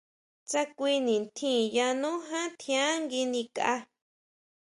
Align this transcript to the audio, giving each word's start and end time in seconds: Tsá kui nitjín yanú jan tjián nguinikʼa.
Tsá 0.47 0.61
kui 0.77 0.95
nitjín 1.05 1.61
yanú 1.75 2.11
jan 2.29 2.49
tjián 2.59 2.95
nguinikʼa. 3.07 3.73